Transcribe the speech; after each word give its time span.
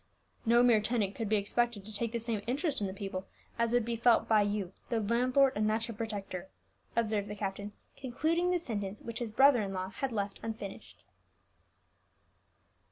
"No 0.47 0.63
mere 0.63 0.81
tenant 0.81 1.13
could 1.13 1.29
be 1.29 1.35
expected 1.35 1.85
to 1.85 1.93
take 1.93 2.11
the 2.11 2.17
same 2.19 2.41
interest 2.47 2.81
in 2.81 2.87
the 2.87 2.91
people 2.93 3.27
as 3.59 3.71
would 3.71 3.85
be 3.85 3.95
felt 3.95 4.27
by 4.27 4.41
you, 4.41 4.73
their 4.89 4.99
landlord 4.99 5.53
and 5.55 5.67
natural 5.67 5.95
protector," 5.95 6.49
observed 6.95 7.27
the 7.27 7.35
captain, 7.35 7.73
concluding 7.95 8.49
the 8.49 8.57
sentence 8.57 8.99
which 9.03 9.19
his 9.19 9.31
brother 9.31 9.61
in 9.61 9.73
law 9.73 9.89
had 9.89 10.11
left 10.11 10.39
unfinished. 10.41 11.03